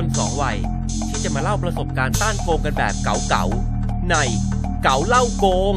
[0.00, 0.58] คนสองวัย
[1.08, 4.16] ที่จะมาเล่าประสบการณ์ต้านโกงกันแบบเก๋าๆใน
[4.82, 5.74] เก๋าเล่าโกง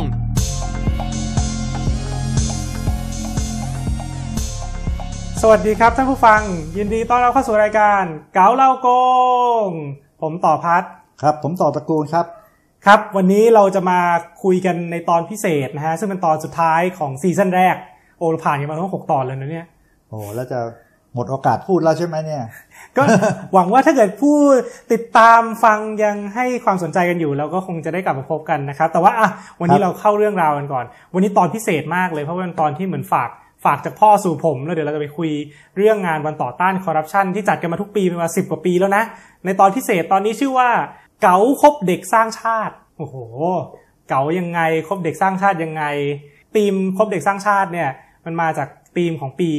[5.41, 6.41] สวัสดีครับท่านผู้ฟัง
[6.77, 8.03] ยินดีต้อนรับเข้าสู่รายการ
[8.33, 8.89] เก๋าเล่าโก
[9.65, 9.67] ง
[10.21, 10.83] ผมต่อพัด
[11.21, 12.25] ครับ ผมต่อตระกูลครับ
[12.85, 13.99] ครับ วันนี้เราจะมา
[14.43, 17.75] คุยกันในตอนพิเศษนะฮะซึ่งเป็นตอนสุดท้ายของซีซั่นแรก
[18.17, 19.67] โอ้เราผ่านกันมาทั้งหกตอนแล้วนะเนี่ย
[20.09, 20.59] โอ้แล้วจะ
[21.15, 22.43] หมดโอกาสพูดแล้วใช่ไหมเนี่ย
[22.97, 23.03] ก็
[23.53, 24.37] หวังว่าถ้าเกิดผู้
[24.91, 33.29] ติดตามฟังยังให้ความสนใจกันอยู่เราก็คงจะได้กลับมาพบกันนะครับ แต่ว่าอะวันนี้ครับเราเข้าเรื่องราวกันก่อน วันนี้ตอนพิเศษมากเลยเพราะว่าเป็นตอนที่เหมือนฝาก
[33.65, 35.31] ฝากจากพ่อสู่ผม แล้วเดี๋ยวเราจะไปคุย
[35.77, 39.03] เรื่องงานวันต่อต้านคอร์รัปชันที่จัดกันมาทุกปีเป็นมาสิบกว่าปีแล้วนะ
[39.45, 40.69] ในตอนพิเศษตอนนี้ชื่อว่า
[41.21, 43.15] เก๋าคบเด็กสร้างชาติ โอ้โห
[44.09, 45.83] เก๋ายังไงคบเด็กสร้างชาติยังไง
[46.55, 47.89] ธีมคบเด็กสร้างชาติเนี่ย
[48.25, 49.51] มันมาจาก ธีมของปี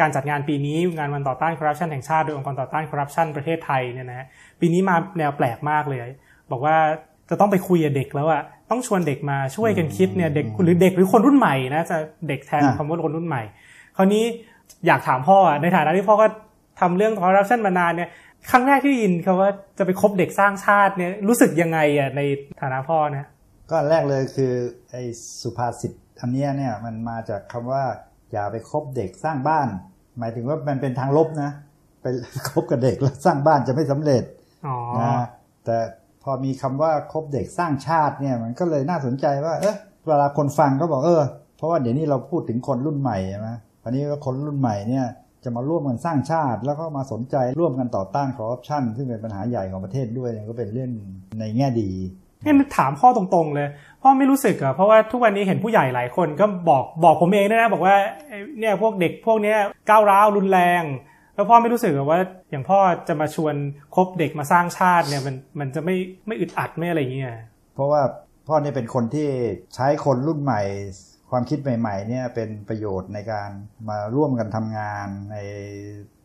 [0.00, 4.26] การจัดงานปีนี้งานวันต่อต้านคอร์รัปชันแห่งชาติโดยองค์กรต่อต้านคอร์รัปชันประเทศไทยเนี่ยนะ
[4.60, 6.08] ปีนี้มาแนวแปลกมากเลย
[6.50, 6.76] บอกว่า
[7.30, 11.96] จะต้องไปคุยกับเด็กแล้วอะต้องชวนเด็กมาช่วยกันคิดเนี่ยเด็กหรือเด็กหรือคนรุ่นใหม่นะจะ
[12.28, 13.42] เด็กแทนอะคำว่าคนรุ่นใหม่
[13.96, 14.24] คราวนี้
[14.86, 16.26] อยากถามพ่ออะในฐานะที่พ่อก็
[16.80, 18.10] ทำเรื่องคอร์รัปชันมานานเนี่ย
[18.50, 22.20] ครั้งแรกที่ได้ยินคำว่าจะไปคบเด็กสร้างชาติเนี่ยรู้สึกยังไงอะใน
[22.60, 23.28] ฐานะพ่อนะ
[23.70, 24.52] ก็อันแรกเลยคือ
[24.92, 25.02] ไอ้
[25.42, 27.84] สุภาษิตอันเนี้ยเนี่ยมันมาจากคำว่า
[28.32, 29.68] อย่าไปคบเด็กสร้างบ้าน
[30.18, 31.50] หมายถึงว่ามันเป็นทางลบนะ
[32.02, 32.06] ไป
[32.50, 34.22] คบกับเด็กแล้วสร้างบ้านจะไม่สำเร็จ
[34.66, 35.24] อ๋อนะ
[35.64, 35.76] แต่
[36.22, 41.24] พอมีคำว่าคบเด็กสร้างชาติเนี่ย มันก็เลยน่าสนใจว่า เออเวลาคนฟังก็บอกเออ
[41.56, 43.48] เพราะว่าเดี๋ยวนี้เราพูดถึงคนรุ่นใหม่ใช่ไหม
[43.84, 45.06] อันนี้ว่าคนรุ่นใหม่เนี่ย
[45.44, 50.90] จะมาร่วมกันสร้างชาติ แล้วก็มาสนใจร่วมกันต่อต้านคอร์รัปชันซึ่งเป็นปัญหาใหญ่ของประเทศด้วยเนี่ยก็เป็นเรื่อง
[51.40, 51.90] ในแง่ดี
[52.44, 53.68] งั้นถามพ่อตรงๆเลย
[54.02, 57.96] พ่อไม่รู้สึกอะเพราะว่าทุกวันนี้เห็นผู้ใหญ่หลายคนก็บอกบอกผมเองด้วยนะบอกว่า
[58.58, 59.58] เนี่ยพวกเด็กพวกเนี้ย
[59.90, 60.82] ก้าวร้าวรุนแรง
[61.34, 62.20] แล้วพ่อไม่รู้สึกว่า
[62.50, 62.78] อย่างพ่อ
[63.08, 63.54] จะมาชวน
[63.94, 67.28] คบเด็กมาสร้างชาติเนี่ยมันมันจะไม่ไม่อึดอัดไม่อะไรอย่างเงี้ย
[67.74, 68.02] เพราะว่า
[68.48, 69.28] พ่อเนี่ยเป็นคนที่
[69.74, 70.62] ใช้คนรุ่นใหม่
[71.30, 73.50] ความคิดใหม่ ๆ เนี่ยเป็นประโยชน์ในการ
[73.88, 75.36] มาร่วมกันทำงานใน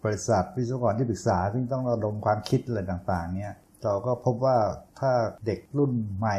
[0.03, 3.53] บริษัทวิศวกรที่ปรึกษา ซึ่งต้องระดมความคิดอะไรต่างๆ เนี่ย
[3.83, 4.57] เราก็พบว่า
[4.99, 5.11] ถ้า
[5.45, 6.37] เด็กรุ่นใหม่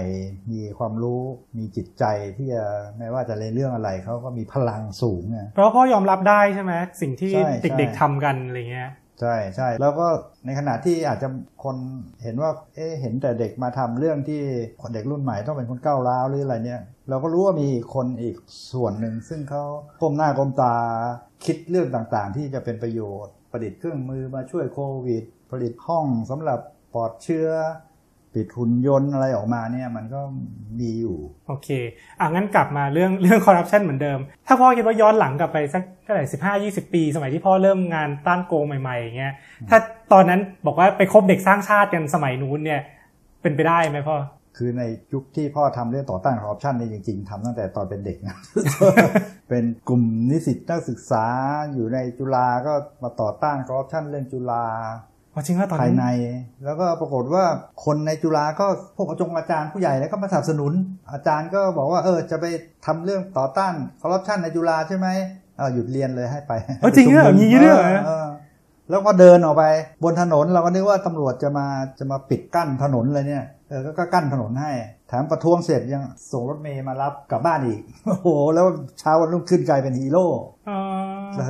[0.53, 1.23] มีความรู้
[1.59, 2.05] มีจิตใจ
[2.37, 2.65] ที่จะ
[2.99, 8.91] ไม่ว่าจะในเรื่องอะไรเขาก็มีพลังสูงเนี่ยเพราะว่าพ่อยอมรับได้ใช่ไหมสิ่งที่ใช่เด็กใช่ๆทำกันอะไรเงี้ย
[9.21, 10.07] ใช่ใช่แล้วก็
[10.47, 11.29] ในขณะที่อาจจะ
[11.65, 11.77] คน
[12.23, 14.41] เห็นว่าเอ๊ะเห็นแต่เด็กมาทำเรื่องที่
[14.95, 18.37] เด็กรุ่นใหม่ต้องเป็นคนก้าวร้าวหรืออะไรเนี่ยเราก็รู้ว่ามีคนอีก
[18.73, 19.65] ส่วนหนึ่ง ซึ่งเขา
[20.01, 20.75] ก้มหน้าก้มตา
[21.45, 26.61] คิดเรื่องต่างๆ ที่จะเป็นประโยชน์ ประดิษฐ์เครื่องมือมาช่วยโควิด ผลิตห้องสำหรับ
[26.95, 27.49] ปลอดเชื้อ
[28.35, 30.21] ปิดหุ่นยนต์อะไรออกมาเนี่ยมันก็
[30.81, 31.19] มีอยู่
[31.49, 31.69] โอเค
[32.21, 39.35] อะงั้นกลับมาเรื่องเรื่องคอร์รัปชันเหมือนเดิม ถ้าพ่อคิดว่าย้อนหลังกลับไปสักเท่าไหร่สิบห้ายี่สิบปี สมัยที่พ่อเริ่มงานต้านโกงใหม่ๆอย่างเงี้ย
[39.71, 39.79] ถ้า
[40.13, 42.81] ตอนนั้นบอกว่าไปคบเด็กสร้างชาติกันสมัยนู้นเนี่ย
[43.43, 44.17] เป็นไปได้ไหมพ่อ
[44.57, 48.37] คือในยุคที่พ่อทำเรื่องต่อต้านคอร์รัปชันเนี่ยจริง ๆทำตั้งแต่ตอนเป็นเด็กนะ
[49.49, 51.25] เป็นกลุ่มนิสิตนักศึกษา
[51.75, 54.65] อยู่ในจุฬาก็มาต่อต้านคอร์รัปชันเรื่องจุฬา
[55.10, 55.10] อ๋อ
[55.47, 56.07] จริงว่าตอนภายนั้นใน
[56.65, 57.45] แล้วก็ปรากฏว่า
[57.85, 60.73] คนในจุฬาก็พวกอาจงอาจารย์ผู้ใหญ่แล้วก็มาสนับสนุน
[61.13, 62.45] อาจารย์ก็บอกว่าเออจะไป
[62.87, 65.09] ทำเรื่องต่อต้านคอร์รัปชันในจุฬาใช่ไหม
[65.57, 68.27] เออหยุดเรียนเลยให้ไปเออจริงเหรอมีอย่างนี้ด้วยเหรอเออ
[68.91, 69.65] แล้วก็เดินออกไป
[70.05, 71.67] บนถนนเราก็นึกว่าตำรวจจะมา
[71.99, 74.73] จะมาปิดกั้นถนนเลยเนี่ยเออก็ก็กั้นถนนให้
[75.11, 78.67] แถมประท้วงเสร็จยังส่งรถเมย์มารับกลับบ้านอีก โอ้โห แล้ว
[79.01, 80.27] เช้าวันรุ่งขึ้นกลายเป็นฮีโร่
[80.71, 80.81] อ๋อ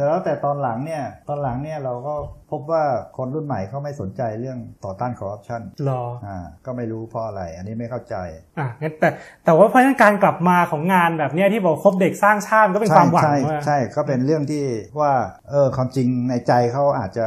[0.09, 2.15] แล้วแต่ตอนหลังเนี่ย ตอนหลังเนี่ยเราก็
[2.51, 2.83] พบว่า
[3.17, 8.17] คนรุ่นใหม่เขาไม่สนใจเรื่องต่อต้านคอร์รัปชันรอ อ่า ก็ไม่รู้เพราะอะไร อันนี้ไม่เข้าใจ
[8.59, 9.09] อะงั้นแต่
[9.45, 14.65] แต่ว่าเพราะฉะนั้นการกลับมาของงานแบบเนี้ยที่บอกคบเด็กสร้างชาติก็เป็นความหวังใช่ว่าใช่ก็เป็นเรื่องที่
[15.01, 15.13] ว่า
[15.51, 17.27] เออความจริงในใจเขาอาจจะ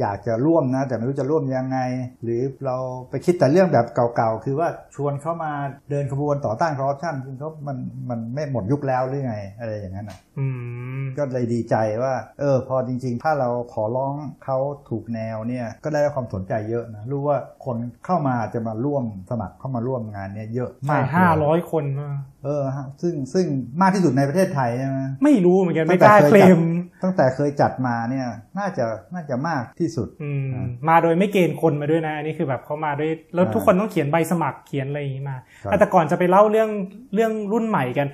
[0.00, 1.78] อยากจะร่วมนะ แต่ไม่รู้จะร่วมยังไง
[2.24, 2.76] หรือเรา
[3.10, 5.52] ไปคิดแต่เรื่องแบบเก่าๆ คือว่าชวนเขามา
[5.90, 7.76] เดินขบวนต่อต้านคอร์รัปชันซึ่งเขามัน
[8.10, 10.46] มันไม่หมดยุคแล้วหรือไง อะไรอย่างนั้นอะ อื
[10.91, 14.14] ม ก็เลยดีใจว่าเออพอจริง ๆ ถ้าเราขอร้อง
[14.44, 14.58] เขา
[14.88, 17.76] ถูกแนวเนี่ยก็ได้รับความสนใจเยอะนะรู้ว่าคน
[18.06, 22.10] เข้ามาจะมาร่วมสมัครเข้ามาร่วมงานเนี่ยเยอะใช่มากห้าเลยร้อยคนมา
[22.44, 23.46] เออฮะซึ่งซึ่ง
[23.82, 26.60] มากที่สุดในประเทศไทยใช่ไหมไม่รู้เหมือนกันตั้ไม่งแต่กล้าเคยเคลจัดม
[27.02, 28.26] ตั้งแต่เคยจัดมาเนี่ย
[28.58, 28.84] น่าจะ
[29.14, 36.70] น่าจะมากที่สุดอืมอ่ามาโดยไม่เกณฑ์คนมาด้วยนะอันนี้คือแบบเขามาด้วยแล้วอ่าทุกคนต้องเขียนใบสมัครเขียนอะไรอย่างนี้มาครับอะแต่ก่อนจะไปเล่าเรื่อง
[37.14, 38.08] เรื่องรุ่นใหม่กัน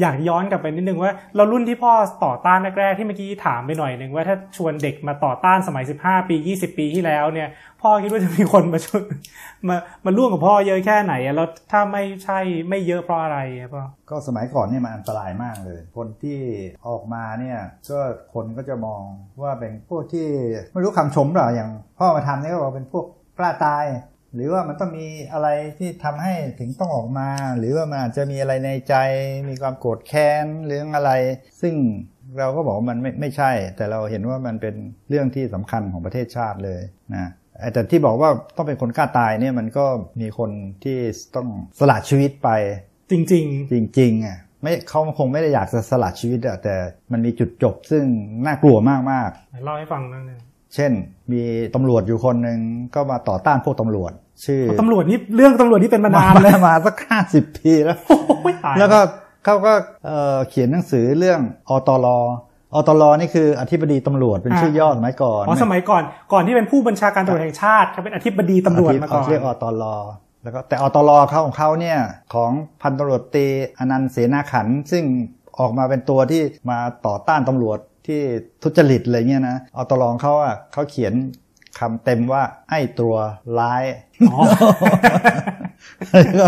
[0.00, 1.92] อยากย้อนกลับไปนิดนึงว่าเรารุ่นที่พ่อ
[2.24, 7.48] ต่อต้านแรกๆที่เมื่อกี้ถามไปหน่อยหนึ่งว่าถ้าชวนเด็กมาต่อต้านสมัย 15 ปี 20 ปีที่แล้วเนี่ย
[7.82, 9.02] พ่อคิดว่าจะมีคนมาชวย
[9.68, 12.38] มามาร่วมกับพ่อเยอะแค่ไหนอะแล้วถ้าไม่ใช่
[12.68, 16.38] ไม่เยอะเพราะอะไรอะพ่อก็สมัยก่อนเนี่ยมันอันตรายมากเลย คนที่
[16.88, 17.58] ออกมาเนี่ย
[17.90, 18.00] ก็
[18.34, 19.02] คนก็จะมอง
[19.42, 20.28] ว่าเป็นพวกที่
[20.72, 23.06] ไม่รู้คำชมหรออย่างพ่อมาทำเนี่ยก็บอกเป็นพวก
[23.38, 23.84] กล้าตาย
[24.34, 25.48] หรือว่ามันต้องมีอะไร
[25.78, 27.28] ที่ทำให้ถึงต้องออกมา
[27.58, 28.94] หรือว่ามันอาจจะมีอะไรในใจ
[29.48, 31.12] มีความโกรธแค้นเรื่องอะไร
[31.60, 31.74] ซึ่ง
[32.38, 34.74] เราก็บอกว่ามันไม่ไม่ใช่ แต่เราเห็นว่ามันเป็น
[35.08, 36.80] เรื่องที่สำคัญของประเทศชาติเลย
[37.14, 37.30] นะ
[37.72, 39.86] แต่ที่บอกว่าต้องเป็นคนกล้าตายเนี่ยมันก็
[40.20, 40.50] มีคน
[40.84, 40.98] ที่
[41.36, 41.48] ต้อง
[41.78, 42.48] สละชีวิตไป
[43.10, 43.32] จริงจ
[43.98, 46.74] ริงๆอะไม่เขาคงไม่ได้อยากจะสละชีวิตอะแต่
[47.12, 48.04] มันมีจุดจบซึ่ง
[48.46, 48.78] น่ากลัว
[49.10, 50.92] มากๆเล่าให้ฟังนิดนึงๆ เช่น
[51.32, 51.42] มี
[51.74, 52.58] ตำรวจอยู่คนหนึ่ง
[52.94, 54.12] ก็มาต่อต้านพวกตำรวจ
[54.44, 59.00] ชื่อตำรวจนี่เรื่องตำรวจนี่เป็นมานานมาเลยมาสักห้าสิบปีแล้วโอ้ยตายแล้วก็
[59.44, 59.72] เขาก็
[60.06, 61.40] เอ่อเขียนหนังสือเรื่อง
[61.70, 62.06] อตร
[62.74, 69.84] อตรนี่คืออธิบดีตำรวจเป็นชื่อย่อสมัยก่อนอ๋อสมัยก่อนก่อนที่เป็นผู้บัญชาการตำรวจแห่งชาติเขาเป็นอธิบดีตำรวจมาก่อนเรียกอตร
[70.42, 71.98] แล้วก็แต่อตรเขาของเขาเนี่ย
[72.34, 72.50] ของ
[72.82, 73.46] พันตำรวจตรี
[73.78, 75.04] อนันต์เสนาขันธ์ซึ่ง
[75.58, 78.20] ออกมาเป็นตัวที่มาต่อต้านตำรวจ ที่
[78.62, 81.14] ทุจริตอะไรเงี้ยนะอตรของเขาอะเขาเขียน
[81.78, 83.14] คำเต็มว่าไอ้ตัว
[83.58, 83.84] ร้าย
[84.32, 84.40] อ๋อ
[86.10, 86.46] แล้วก็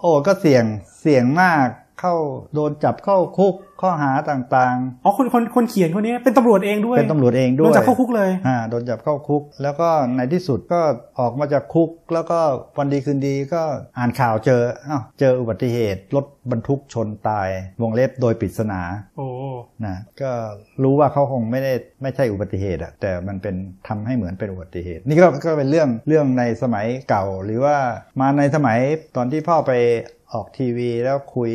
[0.00, 0.64] โอ้ก็เสี่ยง
[1.00, 1.66] เสี่ยงมาก
[2.00, 2.14] เข้า
[2.54, 10.80] โดนจับเข้าคุก ข้อหาต่างอ๋อคนคนคนเขียนคนนี้เป็นตำรวจเองด้วยๆเป็นตำรวจเองด้โดวนยจับเข้าคุกเลย อ่า โดนจับเข้าคุก แล้วก็ในที่สุดก็
[11.20, 12.38] ออกมาจากคุก แล้วก็
[12.78, 13.62] วันดีคืนดีก็
[13.98, 17.48] อ่านข่าวเจออ้าวเจออุบัติเหตุรถบรรทุกชนตาย
[17.82, 18.80] วงเล็บโดยปริศนา
[19.16, 19.28] โอ้
[19.86, 20.30] นะก็
[20.82, 23.54] รู้ว่าเขาคงไม่ได้ไม่ใช่อุบัติเหตุอะแต่มันเป็น
[23.88, 27.76] ทำให้เหมือนเป็นอุบัติเหตุ นี่ก็ก็เป็นเรื่องเรื่องในสมัยเก่า หรือว่า
[28.20, 28.78] มาในสมัย
[29.16, 29.72] ตอนที่พ่อไป
[30.32, 31.52] ออกทีวีแล้วคุย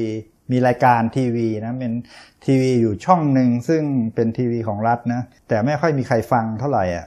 [0.51, 1.93] มีรายการทีวีนะเป็น
[2.45, 3.83] ทีวีอยู่ช่องหนึ่งซึ่ง
[4.15, 7.05] เป็นทีวีของรัฐนะ แต่ไม่ค่อยมีใครฟังเท่าไหร่อะ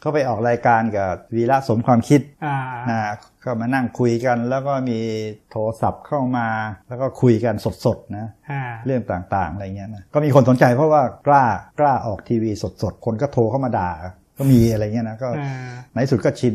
[0.00, 2.56] เขาไปออกรายการกับวีระสมความคิดอ่า
[2.90, 3.00] นะ
[3.44, 4.98] ก็มานั่งคุยกัน แล้วก็มี
[5.50, 6.48] โทรศัพท์เข้ามา
[6.88, 7.54] แล้วก็คุยกัน
[7.84, 11.44] สดๆนะอ่าเรื่องต่างๆอะไรเงี้ยนะก็มีคนสนใจเพราะว่ากล้า
[11.80, 12.50] กล้าออกทีวี
[12.82, 13.90] สดๆ คนก็โทรเข้ามาด่า
[14.40, 16.54] ก็มีอะไรเงี้ยนะก็อ่าในที่สุดก็ชิน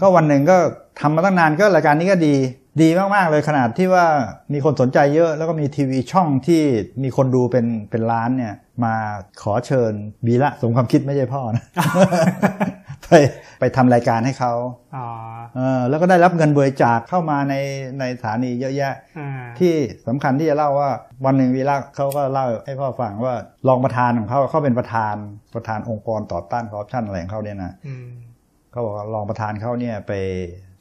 [0.00, 0.56] ก็วันหนึ่งก็
[1.00, 2.34] ทำมาตั้งนานก็รายการนี้ก็ดี
[2.82, 4.06] ดีมากๆเลยขนาดที่ว่า
[4.52, 6.62] มีคนสนใจเยอะ แล้วก็มีทีวีช่องที่
[7.02, 8.54] มีคนดูเป็นเป็นล้านเนี่ย
[8.84, 8.94] มา
[9.42, 9.92] ขอเชิญ
[10.26, 11.64] บีละสมความคิดไม่ใช่พ่อนะ
[13.08, 13.14] ไป
[13.58, 14.52] ไปทำรายการให้เขา
[14.96, 15.06] อ๋อ
[15.56, 17.54] เออแล้วก็ได้รับเงินบริจาคเข้ามาใน
[18.00, 19.74] ในสถานีเยอะแยะอ่าที่
[20.06, 20.90] สำคัญที่จะเล่าว่า
[21.24, 23.34] วันหนึ่งวีระเขาก็เล่าให้พ่อฟังว่า
[23.68, 25.14] รองประธานของเขาเขาเป็นประธาน
[25.54, 28.06] ประธานองค์กรต่อต้านคอร์รัปชันอะไรของเขาเนี่ยนะอืม
[28.70, 30.12] เขาบอกว่ารองประธานเขาเนี่ยไป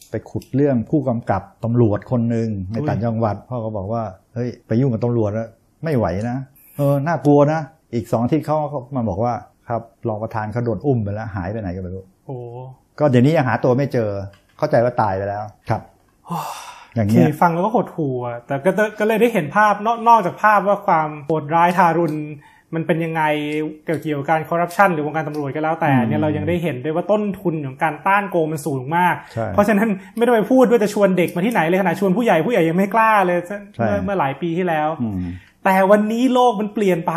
[0.10, 5.48] ไปขุดเรื่องผู้กำกับตำรวจคนหนึ่งในต่างจังหวัดพ่อก็บอกว่าเฮ้ยไปยุ่งกับตำรวจแล้ว
[5.84, 6.38] ไม่ไหวนะ
[6.78, 7.60] เออน่ากลัวนะ
[7.94, 9.34] อีกสองอาที่เขาเขามาบอกว่า
[9.70, 12.38] ครับรองประธานเขาโดนอุ้มไปแล้วหายไปไหนก็ไม่รู้ โอ้
[13.00, 14.10] ก็เดี๋ยวนี้ยังหาตัวไม่เจอ
[14.58, 15.82] เข้าใจว่าตายไปแล้วครับ
[16.96, 22.16] อย่างโอเคเงี้ยฟังแล้วก็หดหู่อะแต่ก็ก็เลยได้เห็นภาพนอกนอกจากภาพว่าความโหดร้ายทารุณ
[22.76, 23.24] มันเป็นยังไง
[23.86, 33.38] เกี่ยวกับการคอร์รัปชันหรือวงการตำรวจก็แล้วแต่เนี่ยเรายังได้เห็นด้วยว่าต้นทุนของการต้านโกงมันสูงมากใช่เพราะฉะนั้นไม่ต้องไปพูดด้วยจะชวนเด็กมาที่ไหนเลยขนาดชวนผู้ใหญ่ผู้ใหญ่ยังไม่กล้าเลย
[33.76, 35.22] ใช่เมื่อเมื่อหลายปีที่แล้วอืม
[35.66, 37.14] แต่วันนี้โลกมันเปลี่ยนไป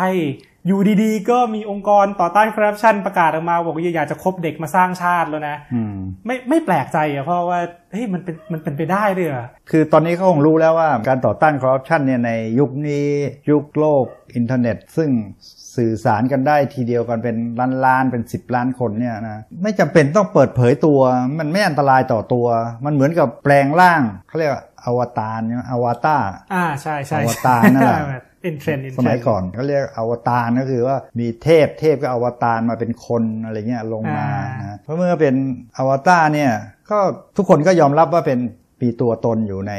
[0.69, 5.95] อยู่ดีๆ ก็มีองค์กรต่อต้านคอร์รัปชันประกาศออกมาบอกว่าอยากจะคบเด็กมาสร้างชาติแล้วนะอืม
[6.25, 7.59] ไม่ไม่แปลกใจอะเพราะว่า
[7.91, 13.07] เฮ้ยมันเป็นมันเป็นไปได้ด้วยเหรอคือตอนนี้เขาคงรู้แล้วว่าการต่อต้านคอร์รัปชันเนี่ยในยุคนี้
[13.51, 14.05] ยุคโลก
[14.35, 15.09] อินเทอร์เน็ต ซึ่ง
[15.75, 20.99] สื่อสารกันได้ทีเดียวกันเป็นล้านล้านๆเป็น 10 ล้านคนเนี่ยนะไม่จำเป็นต้องเปิดเผยตัว
[21.39, 22.47] มันไม่อันตรายต่อตัว
[22.85, 26.21] มันเหมือนกับแปลงร่างเขาเรียกว่าอวตารเนี่ยอวตาร
[26.53, 28.01] อ่าใช่ใช่อวตารนั่นแหละ
[28.45, 34.27] in trend in trend สมัยก่อนเขาเรียกอวตารก็คือว่ามีเทพเทพก็อวตารมาเป็นคนอะไรเงี้ยลงมา
[34.59, 35.35] นะเพราะเมื่อเป็น
[35.77, 36.51] อวตารเนี่ย
[36.89, 36.97] ก็
[37.37, 38.39] ทุกคนก็ยอมรับว่าเป็น
[38.81, 39.73] มีตัวตนอยู่ใน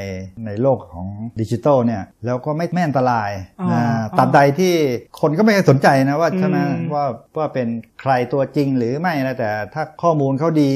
[0.47, 1.07] ในโลกของ
[1.41, 3.31] ดิจิทัลเนี่ยแล้วก็ไม่ไม่อันตราย
[3.73, 3.83] นะ
[4.19, 4.75] ตัดใดที่
[5.21, 6.59] คนก็ไม่เคยสนใจนะว่าใช่ไหม
[6.95, 7.05] ว่า
[7.39, 7.69] ว่าเป็น
[8.01, 10.73] ใครตัวจริงหรือไม่นะแต่ถ้าข้อมูลเขาดี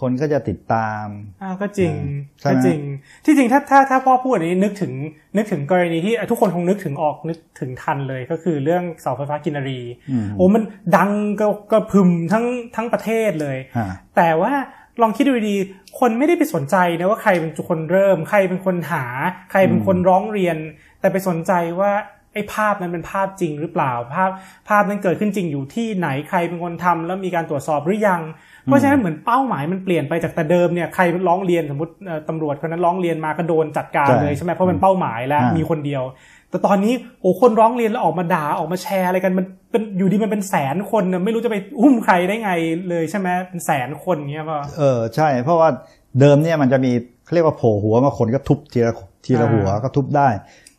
[0.00, 1.06] คนก็จะติดตาม
[1.42, 1.92] อ่าก็จริง
[2.40, 2.80] ใช่ไหมก็จริง
[3.24, 4.92] ที่จริงถ้าถ้าถ้าพ่อพูดอันนี้นึกถึง
[5.36, 10.62] นึกถึงกรณีที่ทุกคนคงนึกถึงออกนึกถึงทันเลยก็คือเรื่องเสาไฟฟ้ากินรีอืมโอ้มัน
[10.96, 11.10] ดัง
[11.40, 12.44] ก็ก็พึมทั้ง
[12.76, 13.86] ทั้งประเทศเลยอ่า
[14.16, 14.52] แต่ว่า
[15.02, 19.04] ลองคิดดูดีๆคนไม่ได้ไปสนใจนะว่าใครเป็นคนเริ่ม ใครเป็นคนหา
[19.50, 20.56] ใครเป็นคนร้องเรียน
[21.00, 21.92] แต่ไปสนใจว่า
[22.34, 24.30] ไอ้ภาพนั้นเป็นภาพจริงหรือเปล่า ภาพ
[24.68, 28.22] ภาพนั้นเกิดขึ้นจริงอยู่ที่ไหนใครเป็นคนทำแล้วมีการตรวจสอบหรือยัง
[28.64, 36.02] เพราะฉะนั้นเหมือนเป้าหมายมันเปลี่ยนไปจากแต่เดิมเนี่ยใครร้องเรียนสมมติเอ่อตำรวจคนนั้นร้องเรียนมาก็โดนจัดการใช่เลยใช่ไหมเพราะเป็นเป้าหมายแล้วอ่ามีมีคนเดียว
[36.50, 42.50] แต่ตอนนี้โอ้คนร้องเรียนแล้วออกมาด่าออกมาแชร์อะไรกันมันเป็นอยู่ดีมันเป็นแสนคนน่ะไม่รู้จะไปอุ้มใครได้ไง
[42.88, 45.68] เลยใช่ไหมเป็นแสนคนเงี้ยป่ะเออใช่ เพราะว่า
[46.20, 46.92] เดิมเนี่ยมันจะมี
[47.24, 50.28] เขาเรียกว่าโผล่หัวมาคนก็ทุบทีละทีละอ่าหัวก็ทุบได้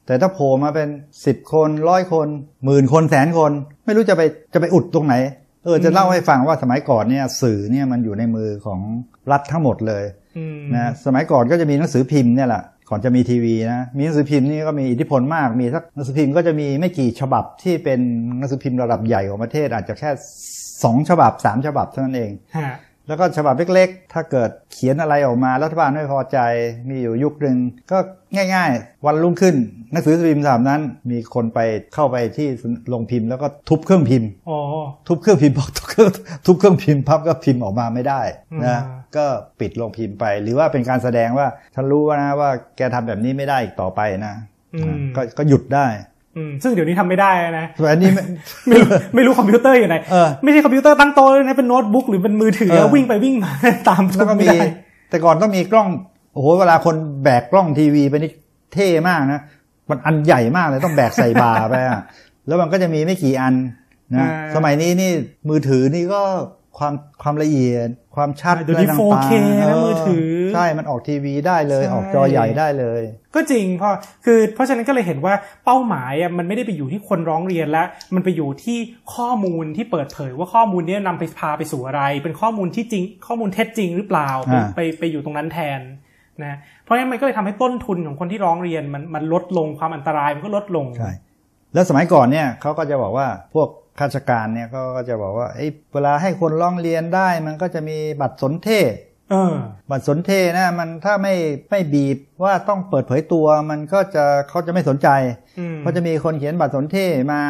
[0.06, 0.90] แต่ถ้าโผล่มาเป็น
[1.26, 2.28] สิบคนร้อยคน
[2.66, 3.52] หมื่นคนแสนคน
[3.86, 4.22] ไม่รู้จะไป
[4.54, 5.16] จะไปอุดตรงไหน
[5.66, 8.80] เออจะเล่าให้ฟังว่าสมัยก่อนเนี่ยสื่อเนี่ยมันอยู่ในมือของ
[9.32, 10.04] รัฐทั้งหมดเลย
[10.38, 18.00] อืมนะสมัยก่อนก็จะมีหนังสือพิมพ์เนี่ยแหละ ก่อนจะมีทีวีนะมีหนังสือพิมพ์นี่ก็มีอิทธิพลมากมีสักหนังสือพิมพ์ก็จะมีไม่กี่ฉบับที่เป็น
[18.38, 20.10] หนังสือพิมพ์ระดับใหญ่ของประเทศอาจจะแค่
[20.84, 22.32] สองฉบับสามฉบับเท่านั้นเอง
[23.08, 26.38] แล้วก็ฉบับเล็กๆ ถ้าเกิดเขียนอะไรออกมารัฐบาลไม่พอใจ
[26.90, 27.58] มีอยู่ยุคหนึ่ง
[27.92, 27.98] ก็
[28.54, 29.56] ง่าย ๆ วันรุ่งขึ้น
[29.92, 30.82] หนังสือพิมพ์ฉบับนั้น
[31.12, 31.60] มีคนไป
[31.94, 32.48] เข้าไปที่
[32.90, 34.60] โรงพิมพ์แล้วก็ทุบเครื่องพิมพ์อ๋อ
[35.08, 36.10] ทุบเครื่องพิมพ์บอกทุบเครื่อง
[36.46, 38.80] ทุบเครื่องพิมพ์พับก็พิมพ์ออกมาไม่ได้อืมนะ
[39.16, 39.26] ก็
[39.60, 44.36] ปิดโรงพิมพ์ไป หรือว่าเป็นการแสดงว่าฉันรู้ว่านะว่าแกทำแบบนี้ไม่ได้อีกต่อไปนะ
[44.76, 46.11] อืมก็ก็หยุดได้อืม
[46.64, 48.24] ซึ่งเดี๋ยวนี้ทำไม่ได้นะแต่อันนี้ไม่
[48.68, 48.86] ไม่รู้
[49.16, 53.52] ไม่รู้คอมพิวเตอร์อยู่ไหนเออไม่ใช่คอมพิวเตอร์ตั้งโต๊ะเลยนะเป็นโน้ตบุ๊กหรือเป็นมือถือเออแล้ววิ่งไปวิ่งมา
[53.90, 54.68] ตามทุแล้วก็ไม่มีได้
[55.10, 55.88] แต่ก่อนต้องมีกล้อง
[56.34, 58.32] โอ้โหเวลาคนแบกกล้องทีวีไปนี่
[58.74, 59.42] เท่มากนะ
[59.90, 62.02] มันอันใหญ่มากเลยต้องแบกใส่บ่าไปอะ
[62.48, 63.54] แล้วมันก็จะมีไม่กี่อัน
[64.16, 65.12] นะสมัยนี้นี่
[65.50, 66.22] มือถือนี่ก็
[66.78, 73.02] ความความละเอียด ความชัดเดี๋ยวนี้อะไรต่างๆ 4K นะมือถือ ใช่ มันออกทีวีได้เลยใช่ออกจอใหญ่ได้เลย
[73.36, 73.94] ก็จริงเพราะ
[74.26, 75.34] คือเพราะฉะนั้นก็เลยเห็นว่า
[75.66, 78.78] เป้าหมายอะมันไม่ได้ไปอยู่ที่คนร้องเรียนแล้ว มันไปอยู่ที่
[79.16, 85.82] ข้อมูลที่เปิดเผยว่าข้อมูลเนี้นำไปพาไปสู่อะไร เป็นข้อมูลที่จริง ข้อมูลเท็จจริงหรือเปล่าไปอ่า ไปไปอยู่ตรงนั้นแทน
[86.44, 91.12] นะเพราะฉะนั้นมันก็เลยทำให้ต้นทุนของคนที่ร้องเรียนมันมันลดลงความอันตรายมันก็ลดลงใช่
[91.74, 98.94] แล้วสมัยก่อนเนี่ยเขาก็จะบอกว่าพวกข้าราชการเนี่ยเขาก็จะบอกว่าเอ้ยเวลาให้คนร้องเรียนได้มันก็จะมีบัตรสนเทศ
[99.32, 99.54] เออ
[99.92, 101.34] บัตรสนเทนะมันถ้าไม่
[101.70, 105.08] ไม่บีบว่าต้องเปิดเผยตัวมันก็จะเขาจะไม่สนใจ
[105.60, 106.98] อืมเพราะจะมีคนเขียนบัตรสนเท
[107.34, 107.42] มา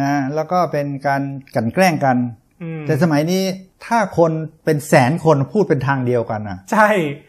[0.00, 1.22] นะแล้วก็เป็นการ
[1.54, 2.39] กลันแกล้งกันอืม
[2.86, 3.42] แต่สมัยนี้
[3.86, 4.32] ถ้าคน
[4.64, 6.88] เป็นแสนคนพูดเป็นทางเดียวกันอะ ใช่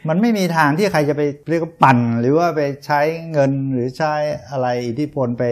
[0.09, 4.13] มันไม่มีทางที่ใครจะไปเรียกว่าปั่น หรือว่าไปใช้เงินหรือใช้
[4.51, 5.43] อะไรอิทธิพลไป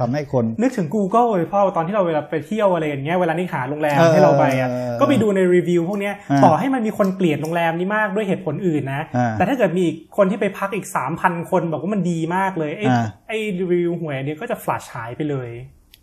[0.00, 10.86] ทำให้คน นึกถึง Google เลยพ่อตอนที่เราเวลาไปเที่ยวอะไรอย่างเงี้ยเวลานี่หาโรงแรมเออให้เราไปอะเออก็ไปดูในรีวิวพวกเนี้ยอ่าต่อให้มันมีคนเกลียดโรงแรมนี้มากด้วยเหตุผลอื่นนะอ่าแต่ถ้าเกิดมีอีกคนที่ไปพักอีก
[11.18, 15.50] 3,000 คนบอกว่ามันดีมากเลยไอ้อ่าไอ้รีวิวหวยเนี้ยก็จะฟลัชหายไปเลย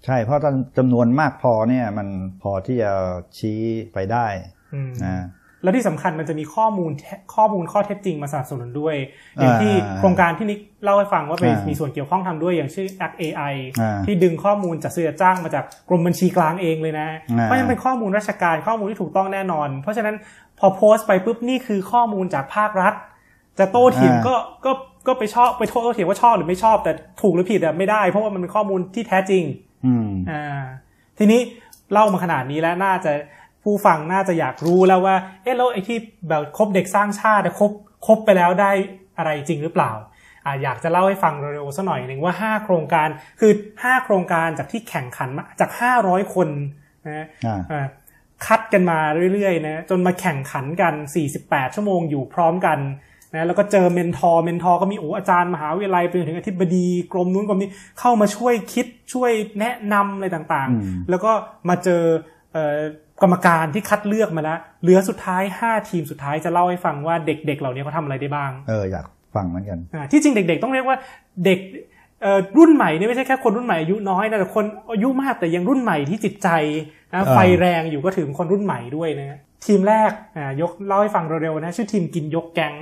[0.05, 2.07] ใช่ เพราะตอนจำนวนมากพอเนี่ยมัน
[2.41, 2.91] พอที่จะ
[3.37, 3.59] ชี้
[3.93, 4.25] ไปได้
[4.73, 5.25] อืมนะ
[5.63, 8.95] แล้วที่สำคัญมันจะมีข้อมูลแท้ข้อมูลข้อเท็จจริงมาสนับสนุนด้วย
[9.35, 20.15] อย่างที่อ่าโครงการที่นิกเล่าให้ฟังว่าไปอ่ามีมีส่วนเกี่ยวข้องทำด้วยอย่างชื่อ Act AI อ่าที่ดึงข้อมูลจากสื่อจ้างมาจากกรมบัญชีกลางเองเลยนะอ่าเพราะฉะนั้นเป็นข้อมูลราชการข้อมูลที่ถูกต้องแน่นอน เพราะฉะนั้น
[20.59, 22.93] พอโพสต์ไปปุ๊บนี่คือข้อมูลจากภาครัฐ
[23.59, 24.35] จะโต้เถียงก็
[24.65, 24.71] ก็
[25.07, 29.43] ก็ไปชอบไปโต้เถียงว่าชอบหรือไม่ชอบแต่ถูกหรือผิดอะไม่ได้ เพราะว่ามันเป็นข้อมูลที่แท้จริง
[29.85, 30.63] อืมอ่า
[31.17, 31.41] ทีนี้
[31.91, 33.11] เล่ามาขนาดนี้แล้วน่าจะ
[33.63, 35.97] ผู้ฟังน่าจะอยากรู้แล้วว่า เอ๊ะแล้วไอ้ที่
[36.29, 37.71] แบบคบเด็กสร้างชาติอะคบ
[38.07, 38.71] คบไปแล้วได้
[39.17, 39.91] อะไรจริงหรือเปล่า
[40.45, 43.07] อ่าอยากจะเล่าให้ฟังเร็วๆสักหน่อยหนึ่งว่า 5 โครงการ
[43.39, 45.69] คือ 5 โครงการจากที่แข่งขันมาจาก
[46.03, 46.49] 500 คน
[47.05, 47.87] นะอ่าอ่า
[48.45, 48.99] คัดกันมา
[49.33, 50.93] เรื่อยๆนะจนมาแข่งขันกัน
[51.35, 52.79] 48 ชั่วโมงอยู่พร้อมกัน
[53.37, 61.31] นะแล้วก็เจอ mentor mentor ก็มีโอ้อาจารย์มหาวิทยาลัยไปจนถึงอธิบดีกรมนู้นกรมนี้เข้ามาช่วยคิดช่วยแนะนำอะไรต่างอืมๆแล้วก็
[61.69, 62.03] มาเจอ
[62.53, 62.77] เอ่อ
[63.21, 70.97] กรรมการที่คัดเลือกมาแล้วเหลือสุดท้าย 5 ทีมสุดท้ายจะเล่าให้ฟัฟังว่าเด็ก ๆ เหล่านี้เขาทำอะไรได้บ้างเอออยากฟังเหมือนกันอ่าที่จริงเด็ก ๆ ต้องเรียกว่า
[71.45, 71.59] เด็ก
[72.21, 76.49] เอ่อรุ่นใหม่นี่ไม่ใช่แค่คนรุ่นใหม่อายุน้อยนะแต่คนอายุมากแต่ยังรุ่นใหม่ที่จิตใจ
[77.11, 82.75] นะอ่าไฟแรงอยู่ก็ถึงคนรุ่นใหม่ด้วยนะทีมแรกอ่ายกเล่าให้ฟังเร็วๆนะชื่อทีมกินยกแก๊ง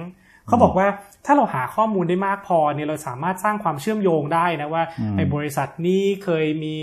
[0.47, 0.87] เขาบอกว่า
[1.25, 4.83] ถ้าเราหาข้อมูลได้มากพอเนี่ยเราสามารถสร้างความเชื่อมโยงได้นะว่า
[5.17, 6.73] ไอ้บริษัทนี้เคยมี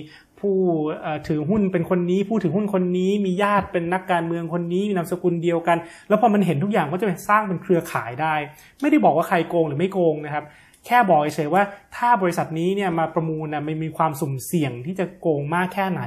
[0.41, 0.57] ผู้
[1.01, 8.35] เอ่อถือหุ้นเป็นคนนี้ผู้ถือหุ้นคนนี้ มีญาติเป็นนักการเมืองคนนี้มีนามสกุลเดียวกัน แล้วพอมันเห็นทุกอย่างก็จะไปสร้างเป็นเครือข่ายได้
[8.81, 10.45] ไม่ได้บอกว่าใครโกงหรือไม่โกงนะครับ
[10.87, 11.63] แค่บอกเฉยๆว่า
[11.97, 16.03] ถ้าบริษัทนี้เนี่ยมาประมูลนะมันมีความสุ่มเสี่ยงที่จะโกงมากแค่ไหน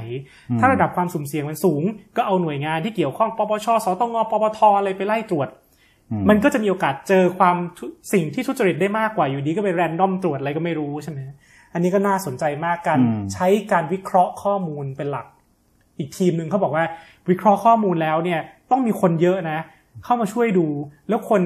[0.60, 1.84] ถ้าระดับความสุ่มเสี่ยงมันสูง
[2.18, 5.63] ก็เอาหน่วยงานที่เกี่ยวข้องปปชสตงปปทอะไรไปไล่ตรวจอื
[6.22, 11.20] มมันก็จะมีโอกาสเจอความทุสิ่งที่ทุจริตได้มากกว่าอยู่ดีก็ไปแรนดอมตรวจอะไรก็ไม่รู้ใช่ไหม
[11.74, 15.28] อันนี้ก็น่าสนใจมากการอืมใช้การวิเคราะห์ข้อมูลเป็นหลัก
[15.98, 16.86] อีกทีมหนึ่งเขาบอกว่า
[17.30, 18.40] วิเคราะห์ข้อมูลแล้วเนี่ย
[18.72, 19.60] ต้องมีคนเยอะนะ
[20.04, 20.68] เข้ามาช่วยดู
[21.10, 21.42] แล้วคน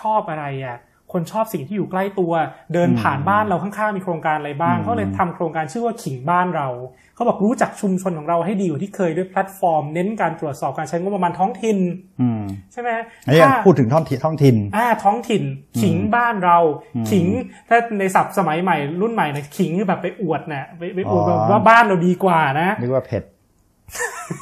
[0.00, 0.78] ชอบอะไรอะ
[1.14, 2.32] คนชอบสิ่งที่อยู่ใกล้ตัว
[2.74, 6.68] เดินผ่านบ้านเราข้างๆมีโครงการอะไรบ้างอืมเขาเลยทำโครงการชื่อว่าขิงบ้านเรา
[7.14, 11.78] เขาบอกรู้จักชุมชนของเราให้ดีกว่าที่เคยด้วยแพลตฟอร์ม เน้นการตรวจสอบการใช้งบประมาณท้องถิ่น
[12.20, 12.42] อืม
[12.72, 12.90] ใช่ไหม
[13.26, 15.42] อันนี้ถ้าพูดถึงท้องถิ่นท้องถิ่นอ่าท้องถิ่น
[15.82, 16.58] ขิงบ้านเรา
[16.96, 17.26] อืมขิง
[17.68, 23.22] ถ้าในศัพท์สมัยใหม่รุ่นใหม่นะขิงคือแบบไปอวดนะไปไปอวดอ๋อแบบว่าบ้านเราดีกว่านะนึกว่าเผ็ด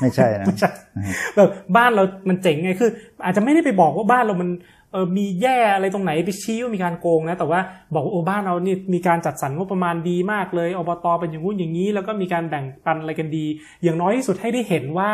[0.01, 0.71] ไม่ใช่นะไม่ใช่
[1.37, 2.91] แบบบ้านเรามันเจ๋งไงคือ
[3.25, 4.51] อาจจะไม่ได้ไปบอกว่าบ้านเรามัน
[4.93, 7.61] เออมีแย่อะไรตรงไหนไปชี้ว่ามีการโกงนะ แต่ว่า
[7.95, 13.45] บอกว่าโอ้บ้านเรานี่มีการจัดสรรงบประมาณดีมากเลยอบตเป็นอย่างงู้นอย่างนี้ แล้วก็มีการแบ่งปันอะไรกันดี
[13.83, 15.11] อย่างน้อยที่สุดให้ได้เห็นว่า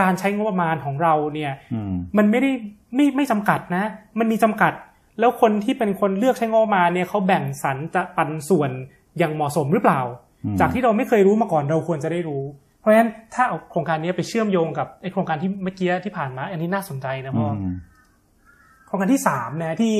[0.00, 2.50] การใช้งบประมาณของเราเนี่ยอืมมันไม่ได้
[2.94, 3.84] ไม่ไม่จำกัดนะ
[4.18, 4.72] มันมีจำกัด
[5.20, 8.70] แล้วคนที่เป็นคนเลือกใช้งบประมาณเนี่ยเขาแบ่งสรรจะปันส่วน
[9.18, 10.00] อย่างเหมาะสมหรือเปล่า
[10.44, 12.42] อืมจากที่เราไม่เคยรู้มาก่อนเราควรจะได้รู้
[12.80, 17.48] เพราะฉะนั้นถ้าเอาโครงการนี้ไปเชื่อมโยงกับไอโครงการที่เมื่อกี้ที่ผ่านมา อันนี้น่าสนใจนะพ่อ
[18.92, 19.94] ออืมโครงการที่สามนะที่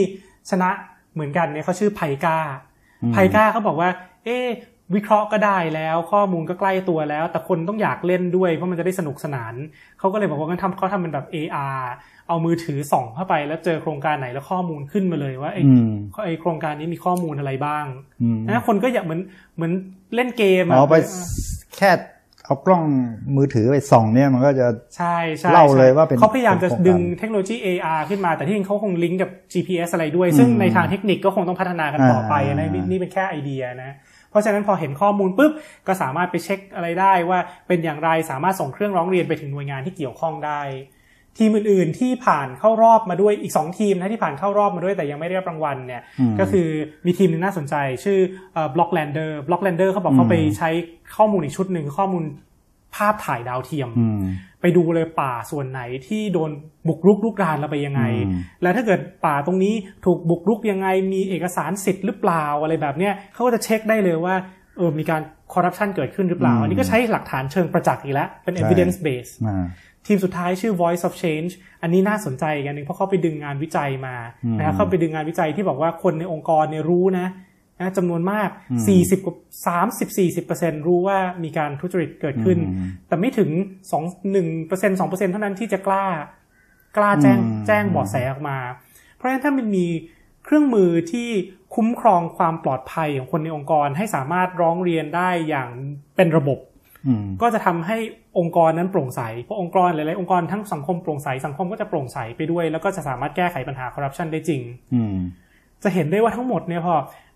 [0.50, 0.70] ชนะ
[1.14, 2.38] เหมือนกันเนี่ยเขาชื่อไพกา
[3.02, 3.88] อืมไพกาเขาบอกว่า
[4.24, 4.46] เอ๊ะ
[4.94, 9.54] วิเคราะห์ก็ได้แล้วข้อมูลก็ใกล้ตัวแล้ว แต่คนต้องอยากเล่นด้วย เพราะมันจะได้สนุกสนาน
[9.98, 11.80] เขาก็เลยบอกว่างั้นทำเขาทำเป็นแบบ AR
[12.28, 15.92] เอามือถือส่องเข้าไป แล้วเจอโครงการไหนแล้วข้อมูลขึ้นมาเลยว่าไอ้อืม
[16.24, 17.84] ไอ้โครงการนี้มีข้อมูลอะไรบ้าง
[18.22, 19.20] อืมนะคนก็อยากเหมือน
[19.56, 19.72] เหมือน
[20.14, 20.96] เล่นเกมะเอาไป
[21.76, 21.90] แค่
[22.44, 22.84] เอากล้อง
[23.36, 33.92] มือถือไปส่องเนี่ยมันก็จะใช่ใช่เล่าเลยว่าเป็นเขาพยายามจะเป็นโครงการดึงเทคโนโลยี AR ขึ้นมาแต่ที่จริงเขาคงลิงก์กับ GPS อะไรด้วย ซึ่งอืมในทางเทคนิคก็คงต้องพัฒนากันต่อไปอ่านะนี่นี่เป็นแค่ไอเดียนะ
[34.30, 35.52] เพราะฉะนั้นพอเห็นข้อมูลปุ๊บ
[35.86, 40.60] ก็สามารถไปเช็คอะไรได้ว่าเป็นอย่างไรสามารถส่งเครื่องร้องเรียนไปถึงหน่วยงานที่เกี่ยวข้องได้
[41.38, 46.68] ทีมอื่นๆที่ผ่านเข้ารอบมาด้วยอีก 2 ทีมนะที่ผ่านเข้ารอบมาด้วยแต่ยังไม่ได้รับรางวัลเนี่ยอืมก็คือ
[47.06, 47.74] มีทีมหนึ่งน่าสนใจ
[48.04, 48.18] ชื่อ
[48.74, 50.70] บล็อกแลนเดอร์บล็อกแลนเดอร์เขาบอกเขาไปใช้
[51.16, 52.24] ข้อมูลอีกชุดหนึ่งข้อมูล
[52.96, 54.22] ภาพถ่ายดาวเทียมอืม
[54.60, 56.50] ไปดูเลยป่าส่วนไหนที่โดน
[56.88, 59.74] บุกรุกลุกรานเราไปยังไงอืมแล้วถ้าเกิดป่าตรงนี้
[60.04, 65.22] ถูกบุกรุกยังไงมีเอกสารสิทธิ์หรือเปล่าอะไรแบบเนี้ยเขาก็จะเช็คได้เลยว่าเออมีการ
[65.54, 69.64] คอร์รัปชันเกิดขึ้นหรือเปล่า อันนี้ก็ใช้หลักฐานเชิงประจักษ์อีกแล้ว เป็น evidence base อ่า
[70.06, 71.50] ทีมสุดท้ายชื่อ Voice of Change
[71.82, 77.26] อันนี้น่าสนใจอีกอันหนึ่งเพราะเขาไปดึงงานวิจัยมาอืมนะครับเขาไปดึงงานวิจัยที่บอกว่าคนในองค์กรเนี่ยรู้นะ
[77.80, 79.36] นะจำนวนมากอืม40กว่า
[79.88, 83.50] 30 40รู้ว่ามีการทุจริตเกิดขึ้นอืมแต่ไม่ถึง
[83.92, 86.04] 2 1เปอร์เซ็นต์2เปอร์เซ็นต์เท่านั้นที่จะกล้า
[86.96, 88.58] กล้าแจ้งอืมแจ้งเบาะแสออกมา
[89.14, 89.86] เพราะฉะนั้นถ้ามันมี
[90.44, 91.28] เครื่องมือที่
[91.74, 95.68] คุ้มครองความปลอดภัยของคนในองค์กรให้สามารถร้องเรียนได้อย่าง
[96.16, 96.58] เป็นระบบ
[97.06, 97.96] อืมก็จะทำให้
[98.38, 104.60] องค์กรนั้นโปร่งใส เพราะองค์กรหลายๆองค์กรทั้งสังคมโปร่งใส สังคมก็จะโปร่งใสไปด้วย แล้วก็จะสามารถแก้ไขปัญหาคอร์รัปชันได้จริง
[104.94, 105.16] อืม
[105.82, 106.94] จะเห็นได้ว่าทั้งหมดเนี่ยพอ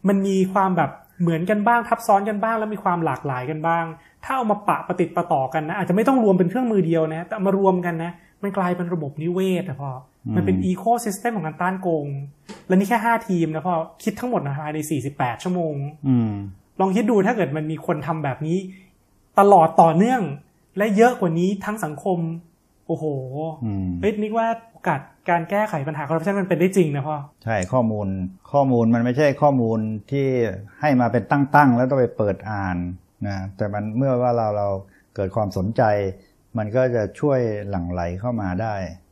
[0.08, 3.84] มันมีความแบบเหมือนกันบ้างทับซ้อนกันบ้างแล้วมีความหลากหลายกันบ้าง
[4.24, 9.90] ถ้าเอามาปะประติดประต่อกันนะอาจจะไม่ต้องรวมเป็นเครื่องมือเดียวนะ แต่เอามารวมกันนะ มันกลายเป็นระบบนิเวศอะพอ
[10.34, 12.06] มันเป็นอีโคซิสเต็มของการต้านโกง
[12.66, 14.78] และนี่แค่ห้าทีมนะพอคิดทั้งหมดนะภายใน
[15.12, 15.74] 48ชั่วโมง
[16.08, 16.32] อืม
[16.80, 18.58] ลองคิดดูถ้าเกิดมันมีคนทำแบบนี้
[19.38, 20.22] ตลอดต่อเนื่อง
[20.78, 22.18] และเยอะกว่านี้ทั้งสังคม
[22.86, 23.04] โอ้โห
[23.64, 28.08] อืมเฮ้ยนึกว่าโอกาสการแก้ไขปัญหาคอร์รัปชันมันเป็นได้จริงนะพ่อ ใช่ข้อมูล
[28.52, 29.78] ข้อมูลมันไม่ใช่ข้อมูล
[30.10, 30.26] ที่
[30.80, 32.76] ให้มาเป็นตั้งๆ แล้วต้องไปเปิดอ่าน
[33.26, 34.68] นะแต่มันเมื่อว่าเราเรา
[35.14, 35.82] เกิดความสนใจ
[36.58, 39.05] มันก็จะช่วยหลั่งไหลเข้ามาได้อืม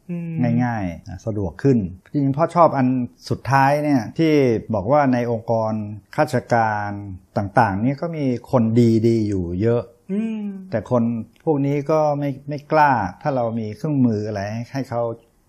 [0.64, 1.78] ง่ายๆนะสะดวกขึ้น
[2.12, 2.86] จริงๆพ่อชอบอัน
[3.30, 4.32] สุดท้ายเนี่ยที่
[4.74, 5.72] บอกว่าในองค์กร
[6.14, 6.90] ข้าราชการ
[7.38, 8.62] ต่างๆ นี่ก็มีคน
[9.06, 11.02] ดีๆ อยู่เยอะอืมแต่คน
[11.44, 14.40] พวกนี้ก็ไม่ไม่กล้า ถ้าเรามีเครื่องมืออะไร
[14.72, 15.02] ให้เขา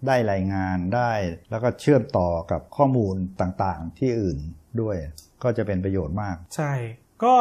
[0.07, 1.11] ได้รายงานได้
[1.49, 4.37] แล้วก็เชื่อมต่อกับข้อมูลต่างๆ ที่อื่น
[4.81, 4.95] ด้วย
[5.43, 6.71] ก็จะเป็นประโยชน์มาก ใช่
[7.23, 7.33] ก็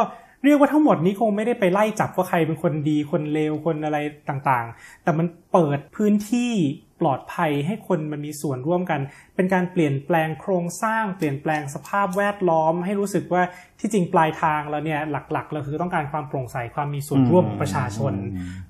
[0.45, 3.97] เรียกว่าทั้งหมดนี้คงไม่ได้ไปไล่จับว่าใครเป็นคนดีคนเลวคนอะไร
[4.29, 6.53] ต่างๆ แต่มันเปิดพื้นที่
[7.01, 8.99] ปลอดภัยให้คนมันมีส่วนร่วมกัน
[9.35, 13.43] เป็นการเปลี่ยนแปลงโครงสร้าง เปลี่ยนแปลงสภาพแวดล้อม ให้รู้สึกว่า
[13.79, 18.13] ที่จริงปลายทางแล้วเนี่ยหลักๆเราคือต้องการความโปร่งใสความมีส่วนร่วมของประชาชน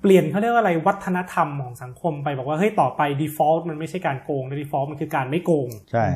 [0.02, 6.06] เปลี่ยนเขาเรียกว่าอะไรวัฒนธรรมของสังคมไปบอกว่าเฮ้ยต่อไป default มันไม่ใช่การโกง default มันคือการไม่โกง ใช่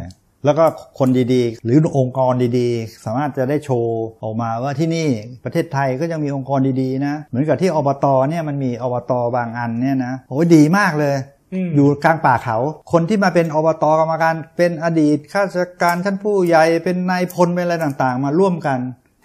[0.45, 0.65] แล้วก็
[0.99, 5.09] คนดีๆ หรือองค์กรดีๆ สามารถจะได้โชว์ออกมาว่าที่นี่
[5.45, 11.17] ประเทศไทยก็ยังมีองค์กรดีๆนะ เหมือนกับที่อบตเนี่ยมันมีอบตบางอันเนี่ยนะโอ้ยดีมากเลย
[11.55, 12.59] อืมอยู่กลางป่าเขา
[12.93, 18.79] คนที่มาเป็นอบตกรรมการ เป็นอดีตข้าราชการชั้นผู้ใหญ่เป็นนายพลเป็นอะไรต่างๆ มาร่วมกัน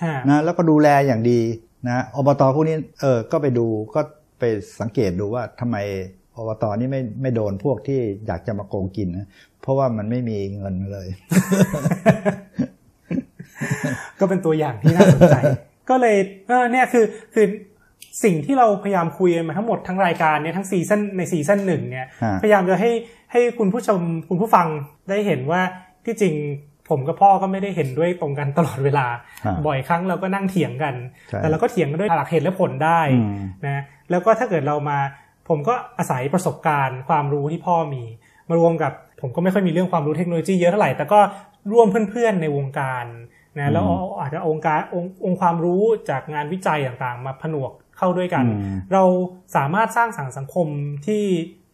[0.03, 1.39] ฮะนะแล้วก็ดูแลอย่างดี
[1.87, 4.01] นะอบตพวกนี้เออก็ไปดูก็
[4.39, 4.43] ไป
[4.79, 5.77] สังเกตดูว่าทำไม
[6.37, 9.27] อบตนี่ไม่ไม่โดนพวกที่อยากจะมาโกงกินนะ
[9.65, 11.07] เพราะว่ามันไม่มีเงินเลย
[14.19, 15.35] ก็เป็นตัวอย่างที่น่าสนใจ
[15.89, 16.15] ก็เลย
[16.47, 17.45] เออเนี่ยคือคือ
[18.23, 22.91] สิ่งที่เราพยายามคุยกันมาทั้งหมดทั้งรายการเนี่ยทั้งซีซั่นในซีซั่นหนึ่งเนี่ยฮะพยายามจะให้
[23.31, 23.99] ให้คุณผู้ชม
[24.29, 24.67] คุณผู้ฟัง
[25.09, 25.61] ได้เห็นว่า
[26.05, 26.35] ที่จริง
[26.89, 29.07] ผมกับพ่อก็ไม่ได้เห็นด้วยตรงกันตลอดเวลา
[29.45, 30.95] ฮะบ่อยครั้งเราก็นั่งเถียงกัน
[31.29, 34.99] ใช่แต่เราก็เถียงกันด้วยหลักเหตุและผลได้อืมนะแล้วก็ถ้าเกิดเรามา
[35.49, 38.03] ผมก็อาศัยประสบการณ์ ความรู้ที่พ่อมี
[38.49, 38.93] มารวมกับ
[39.25, 41.19] ผมก็ไม่ค่อยมีเรื่องความรู้เทคโนโลยีเยอะเท่าไหร่ แต่ก็
[41.71, 43.05] ร่วมเพื่อนๆในวงการ
[43.59, 49.03] นะแล้วเอาอาจจะเอาองค์การองค์องค์ความรู้จากงานวิจัยต่างๆ มาผนวกเข้าด้วยกันอืมเรา
[49.55, 50.67] สามารถสร้างสังสังคม
[51.05, 51.25] ที่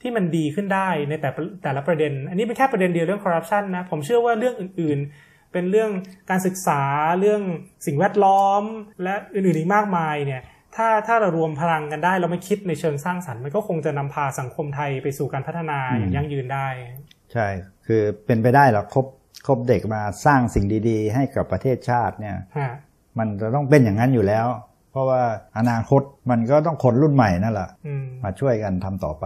[0.01, 1.29] ที่มันดีขึ้นได้ในแต่
[1.63, 5.91] แต่ละประเด็น อันนี้เป็นแค่ประเด็นเดียวเรื่องคอร์รัปชันนะผมเชื่อว่าเรื่องอื่นๆ เป็นเรื่อง
[6.29, 6.81] การศึกษา
[7.19, 7.41] เรื่อง
[7.85, 8.63] สิ่งแวดล้อม
[9.03, 10.41] และอื่นๆอีกมากมายเนี่ย
[10.75, 16.67] ถ้าถ้าเรารวมพลังกันได้เราไม่คิดในเชิงสร้างสรรค์มันก็คงจะนำพาสังคมไทยไปสู่การพัฒนาอย่างยั่งยืนได้
[17.33, 17.47] ใช่
[17.87, 19.05] คือเป็นไปได้หรอกครบ
[19.47, 22.69] ครบเด็กมาสร้างสิ่งดี ๆ ให้กับประเทศชาติเนี่ยฮะ
[23.17, 24.47] มันจะต้องเป็นอย่างนั้นอยู่แล้ว
[24.91, 25.21] เพราะว่า
[25.57, 29.25] อนาคตมันก็ต้องคนรุ่นใหม่นั่นแหละอืมมาช่วยกันทำต่อไป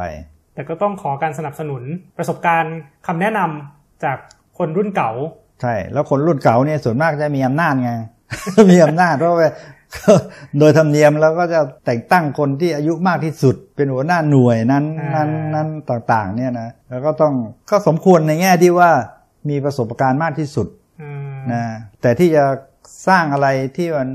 [0.53, 1.83] แต่ก็ต้องขอการสนับสนุน
[2.17, 4.17] ประสบการณ์คำแนะนำจาก
[4.57, 5.11] คนรุ่นเก่า
[5.61, 7.91] ใช่ แล้วคนรุ่นเก่าเนี่ยส่วนมากจะมีอำนาจไง
[8.71, 9.49] มีอำนาจเพราะว่า
[10.59, 17.33] โดยธรรมเนียมแล้วก็จะแต่งตั้งคนที่อายุมากที่สุด เป็นหัวหน้าหน่วยนั้นอ่านั้นั้นนั้นต่างๆ เนี่ยนะแล้วก็ต้อง
[17.69, 18.91] ก็สมควรในแง่ที่ว่า
[19.49, 20.67] มีประสบการณ์มากที่สุด
[21.01, 21.63] อืมนะ
[22.01, 22.43] แต่ที่จะ
[23.07, 24.09] สร้างอะไรที่มัน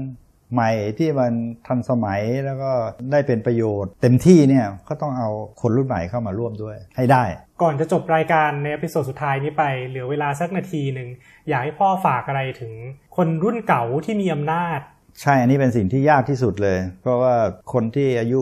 [0.53, 1.33] ใหม่ที่มัน
[1.67, 2.71] ทันสมัยแล้วก็
[3.13, 5.29] ได้เป็นประโยชน์ เต็มที่เนี่ยก็ต้องเอา
[5.61, 7.25] คนรุ่นใหม่เข้ามาร่วมด้วย ให้ได้
[7.63, 11.09] ก่อนจะจบรายการใน episode สุดท้ายนี้ไปเหลือเวลาสักนาทีหนึ่ง
[11.49, 12.73] อยากให้พ่อฝากอะไรถึง
[13.17, 14.81] คนรุ่นเก่าที่มีอำนาจ
[15.23, 17.35] ใช่อันนี้เป็นสิ่งที่ยากที่สุดเลย เพราะว่า
[17.73, 18.41] คนที่อายุ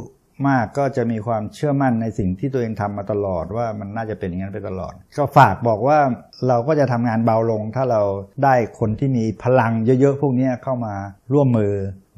[0.49, 5.99] มากก็จะมีความเชื่อมั่นในสิ่งที่ตัวเองทำมาตลอดว่ามันน่าจะเป็นอย่างนั้นไปตลอด ก็ฝากบอกว่า
[6.49, 8.03] เราก็จะทำงานเบาลง ถ้าเรา
[8.45, 10.95] ได้คนที่มีพลังเยอะๆพวกนี้เข้ามา
[11.33, 11.73] ร่วมมือ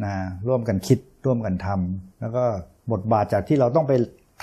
[0.04, 0.14] นะ
[0.48, 2.44] ร่วมกันคิดร่วมกันทำแล้วก็
[2.92, 3.92] บทบาทจากที่เราต้องไป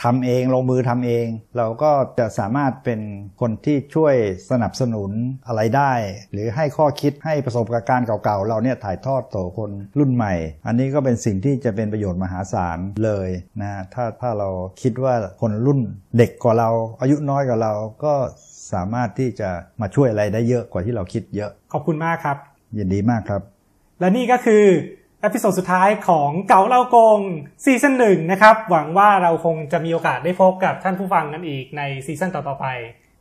[0.03, 2.99] ทำเองลงมือทำเอง เราก็จะสามารถเป็น
[3.41, 4.15] คนที่ช่วย
[4.51, 5.11] สนับสนุน
[5.47, 5.93] อะไรได้
[6.31, 10.33] หรือให้ข้อคิดให้ประสบการณ์เก่าๆ เราเนี่ยถ่ายทอดต่อคนรุ่นใหม่
[10.67, 13.29] อันนี้ก็เป็นสิ่งที่จะเป็นประโยชน์มหาศาลเลย
[13.61, 14.49] นะถ้าถ้าเรา
[14.81, 15.79] คิดว่าคนรุ่น
[16.17, 16.69] เด็กกว่าเรา
[17.01, 18.13] อายุน้อยกว่าเราก็
[18.73, 19.49] สามารถที่จะ
[19.81, 22.37] มาช่วยอะไรได้เยอะกว่าที่เราคิดเยอะ ขอบคุณมากครับ
[22.77, 23.41] ยินดีมากครับ
[23.99, 24.63] และนี่ก็คือ
[25.21, 27.19] episode สุดท้ายของเก๋าเล่าโกง
[27.63, 32.65] season หนึ่งนะครับ หวังว่าเราคงจะมีโอกาสได้พบกับท่านผู้ฟังกันอีกใน season ต่อๆไป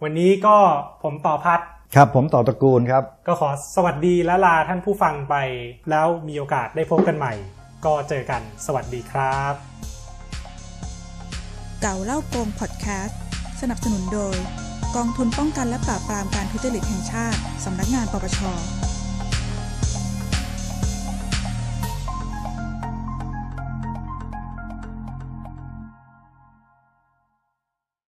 [0.03, 0.57] วันนี้ก็
[1.03, 1.61] ผมต่อพัด
[1.97, 5.35] ครับผมต่อตระกูลครับ ก็ขอสวัสดีและลาท่านผู้ฟังไป
[5.91, 7.33] แล้วมีโอกาสได้พบกันใหม่
[7.85, 9.55] ก็เจอกันสวัสดีครับ
[11.83, 13.21] เก่าเล่าโกงพอดแคสต์
[13.61, 14.37] สนับสนุนโดย
[14.97, 18.41] กองทุนป้องกันและปราบปรามการทุจริตแห่งชาติ สำนักงานปปช